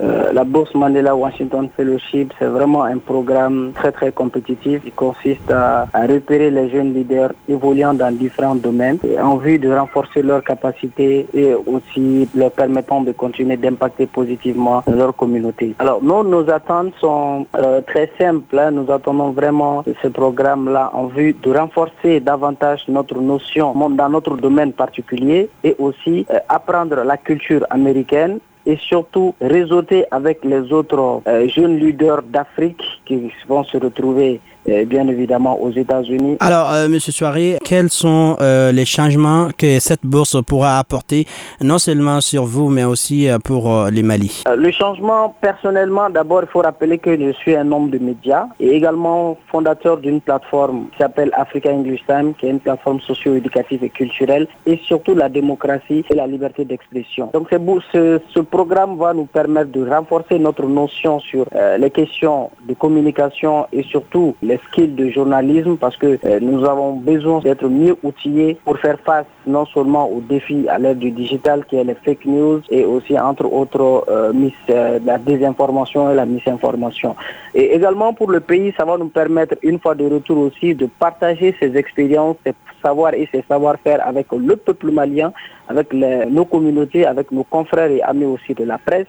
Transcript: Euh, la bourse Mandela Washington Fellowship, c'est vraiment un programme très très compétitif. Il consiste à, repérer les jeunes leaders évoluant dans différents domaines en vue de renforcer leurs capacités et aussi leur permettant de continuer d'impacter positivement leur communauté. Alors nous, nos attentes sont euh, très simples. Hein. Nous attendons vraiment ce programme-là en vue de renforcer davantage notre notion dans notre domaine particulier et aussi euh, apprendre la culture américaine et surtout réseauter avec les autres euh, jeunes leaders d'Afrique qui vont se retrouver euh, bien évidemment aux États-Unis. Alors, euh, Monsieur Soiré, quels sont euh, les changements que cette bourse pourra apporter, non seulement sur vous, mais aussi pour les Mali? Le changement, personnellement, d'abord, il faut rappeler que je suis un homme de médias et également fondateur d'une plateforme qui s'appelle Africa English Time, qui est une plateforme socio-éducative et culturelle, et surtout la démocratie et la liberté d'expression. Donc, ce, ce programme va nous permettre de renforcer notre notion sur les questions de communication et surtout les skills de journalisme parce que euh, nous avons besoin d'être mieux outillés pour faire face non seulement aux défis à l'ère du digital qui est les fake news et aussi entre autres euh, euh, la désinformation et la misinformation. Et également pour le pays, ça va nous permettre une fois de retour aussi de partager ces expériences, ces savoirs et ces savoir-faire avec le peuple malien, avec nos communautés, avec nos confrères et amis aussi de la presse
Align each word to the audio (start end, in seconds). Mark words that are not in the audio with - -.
Euh, 0.00 0.32
la 0.32 0.42
bourse 0.42 0.74
Mandela 0.74 1.14
Washington 1.14 1.68
Fellowship, 1.76 2.32
c'est 2.40 2.46
vraiment 2.46 2.82
un 2.82 2.98
programme 2.98 3.70
très 3.76 3.92
très 3.92 4.10
compétitif. 4.10 4.82
Il 4.84 4.90
consiste 4.92 5.48
à, 5.52 5.86
repérer 5.94 6.50
les 6.50 6.68
jeunes 6.68 6.92
leaders 6.92 7.32
évoluant 7.48 7.94
dans 7.94 8.10
différents 8.10 8.56
domaines 8.56 8.98
en 9.22 9.36
vue 9.36 9.60
de 9.60 9.70
renforcer 9.70 10.22
leurs 10.22 10.42
capacités 10.42 11.28
et 11.32 11.54
aussi 11.54 12.28
leur 12.34 12.50
permettant 12.50 13.02
de 13.02 13.12
continuer 13.12 13.56
d'impacter 13.56 14.06
positivement 14.06 14.82
leur 14.88 15.14
communauté. 15.14 15.76
Alors 15.78 16.02
nous, 16.02 16.24
nos 16.24 16.50
attentes 16.50 16.92
sont 17.00 17.46
euh, 17.56 17.80
très 17.82 18.10
simples. 18.18 18.58
Hein. 18.58 18.72
Nous 18.72 18.90
attendons 18.90 19.30
vraiment 19.30 19.84
ce 20.02 20.08
programme-là 20.08 20.90
en 20.92 21.06
vue 21.06 21.34
de 21.34 21.50
renforcer 21.56 22.18
davantage 22.18 22.82
notre 22.88 23.20
notion 23.20 23.72
dans 23.90 24.08
notre 24.08 24.36
domaine 24.38 24.72
particulier 24.72 25.50
et 25.62 25.76
aussi 25.78 26.26
euh, 26.32 26.40
apprendre 26.48 26.96
la 27.04 27.16
culture 27.16 27.64
américaine 27.70 28.40
et 28.66 28.76
surtout 28.76 29.34
réseauter 29.40 30.04
avec 30.10 30.44
les 30.44 30.72
autres 30.72 31.22
euh, 31.26 31.48
jeunes 31.48 31.78
leaders 31.78 32.22
d'Afrique 32.22 32.82
qui 33.04 33.30
vont 33.46 33.64
se 33.64 33.76
retrouver 33.76 34.40
euh, 34.68 34.84
bien 34.86 35.06
évidemment 35.08 35.60
aux 35.60 35.70
États-Unis. 35.70 36.38
Alors, 36.40 36.72
euh, 36.72 36.88
Monsieur 36.88 37.12
Soiré, 37.12 37.58
quels 37.62 37.90
sont 37.90 38.36
euh, 38.40 38.72
les 38.72 38.86
changements 38.86 39.48
que 39.56 39.78
cette 39.78 40.04
bourse 40.04 40.36
pourra 40.42 40.78
apporter, 40.78 41.26
non 41.60 41.78
seulement 41.78 42.22
sur 42.22 42.44
vous, 42.44 42.70
mais 42.70 42.84
aussi 42.84 43.28
pour 43.44 43.86
les 43.92 44.02
Mali? 44.02 44.42
Le 44.56 44.70
changement, 44.70 45.34
personnellement, 45.40 46.08
d'abord, 46.08 46.42
il 46.42 46.48
faut 46.48 46.60
rappeler 46.60 46.98
que 46.98 47.18
je 47.18 47.32
suis 47.32 47.54
un 47.54 47.70
homme 47.72 47.90
de 47.90 47.98
médias 47.98 48.46
et 48.58 48.70
également 48.70 49.36
fondateur 49.50 49.98
d'une 49.98 50.20
plateforme 50.20 50.86
qui 50.92 50.98
s'appelle 50.98 51.30
Africa 51.34 51.70
English 51.70 52.00
Time, 52.06 52.32
qui 52.34 52.46
est 52.46 52.50
une 52.50 52.60
plateforme 52.60 53.00
socio-éducative 53.00 53.84
et 53.84 53.90
culturelle, 53.90 54.46
et 54.66 54.80
surtout 54.84 55.14
la 55.14 55.28
démocratie 55.28 56.04
et 56.08 56.14
la 56.14 56.26
liberté 56.26 56.64
d'expression. 56.64 57.30
Donc, 57.34 57.48
ce, 57.92 58.20
ce 58.34 58.40
programme 58.40 58.96
va 58.96 59.12
nous 59.12 59.26
permettre 59.26 59.72
de 59.72 59.86
renforcer 59.86 60.38
notre 60.38 60.66
notion 60.66 61.20
sur 61.20 61.46
les 61.78 61.90
questions 61.90 62.50
de 62.66 62.74
communication 62.74 63.66
et 63.72 63.82
surtout 63.82 64.34
les 64.42 64.53
skills 64.68 64.94
de 64.94 65.08
journalisme 65.10 65.76
parce 65.76 65.96
que 65.96 66.18
euh, 66.24 66.40
nous 66.40 66.64
avons 66.64 66.94
besoin 66.94 67.40
d'être 67.40 67.68
mieux 67.68 67.96
outillés 68.02 68.56
pour 68.64 68.78
faire 68.78 68.98
face 69.00 69.26
non 69.46 69.66
seulement 69.66 70.08
aux 70.08 70.20
défis 70.20 70.66
à 70.68 70.78
l'ère 70.78 70.94
du 70.94 71.10
digital 71.10 71.64
qui 71.66 71.76
est 71.76 71.84
les 71.84 71.94
fake 71.94 72.24
news 72.26 72.60
et 72.70 72.84
aussi 72.84 73.18
entre 73.18 73.46
autres 73.46 74.04
euh, 74.08 74.32
euh, 74.70 74.98
la 75.04 75.18
désinformation 75.18 76.10
et 76.10 76.14
la 76.14 76.26
misinformation. 76.26 77.16
Et 77.54 77.74
également 77.74 78.12
pour 78.14 78.30
le 78.30 78.40
pays, 78.40 78.72
ça 78.76 78.84
va 78.84 78.96
nous 78.96 79.08
permettre 79.08 79.56
une 79.62 79.78
fois 79.78 79.94
de 79.94 80.04
retour 80.04 80.38
aussi 80.38 80.74
de 80.74 80.86
partager 80.86 81.54
ces 81.60 81.76
expériences, 81.76 82.36
ces 82.44 82.54
savoirs 82.82 83.14
et 83.14 83.28
ces 83.32 83.44
savoir-faire 83.48 84.06
avec 84.06 84.26
le 84.32 84.56
peuple 84.56 84.90
malien, 84.90 85.32
avec 85.68 85.92
nos 85.92 86.44
communautés, 86.44 87.06
avec 87.06 87.30
nos 87.32 87.44
confrères 87.44 87.90
et 87.90 88.02
amis 88.02 88.26
aussi 88.26 88.52
de 88.54 88.64
la 88.64 88.78
presse 88.78 89.06